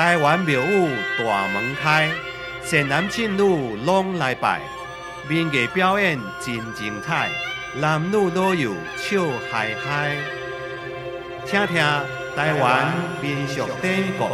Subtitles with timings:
[0.00, 2.08] 台湾庙宇大门开，
[2.64, 4.62] 善男信女拢来拜。
[5.28, 7.28] 民艺表演真精彩，
[7.78, 9.20] 男女老幼笑
[9.52, 10.16] 嗨嗨。
[11.44, 11.76] 听听
[12.34, 14.24] 台湾民俗典故。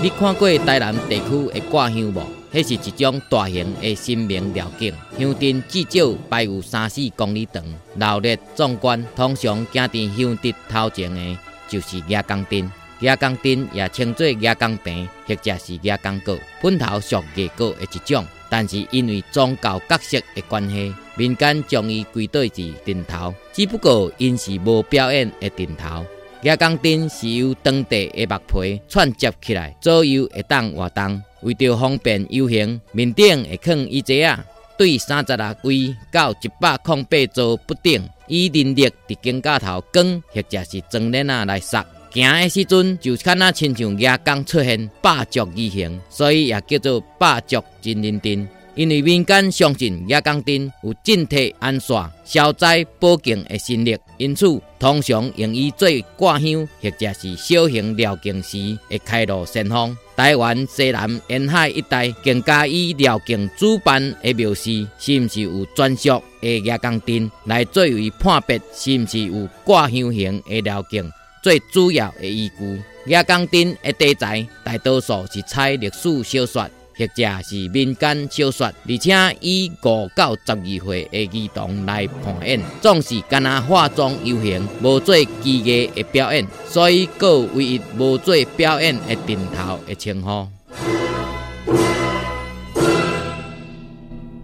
[0.00, 2.35] 你看过台南地区的挂香无？
[2.56, 7.62] 迄是一种大型的神明吊景，香灯至少排有三四公里长，
[7.96, 9.04] 闹热壮观。
[9.14, 11.38] 通常行伫香灯头前的，
[11.68, 12.72] 就是亚钢灯。
[13.00, 18.24] 亚钢灯也称作亚钢瓶，或者是亚钢果，本头属叶果的一种。
[18.48, 23.34] 但是因为宗教角色的关系，民间将伊归队至顶头。
[23.52, 26.06] 只不过因是无表演的顶头。
[26.42, 31.22] 亚钢灯是由当地的木皮串接起来，左右会当活动。
[31.46, 34.44] 为着方便游行，面顶会放椅子啊，
[34.76, 37.92] 对三十六规到一百空八座不等，
[38.26, 41.86] 以人力伫肩胛头扛，或者是装链啊来塞。
[42.10, 48.48] 行的时阵就看那亲像夜光出现，霸足异形，所以也叫做霸足真人丁。
[48.76, 54.46] 因为民间相信夜光灯有震体安煞、消灾保健的神力，因此
[54.78, 59.96] 通常用以做挂香，或者是小型疗境时会开路先锋。
[60.14, 71.10] 台湾西南沿海一带更加以疗境主办的庙寺，是毋是有专属的夜光灯来作为判别是毋是有挂香型的疗境
[71.42, 72.82] 最主要的依据。
[73.06, 76.68] 夜光灯的题材大多数是采历史小说。
[76.98, 90.48] 或者是民间小说，而且以五到十二岁的儿童来扮演，总是干那化妆游行，无做技艺的表演，所以个唯一无做表演的顶头的称呼。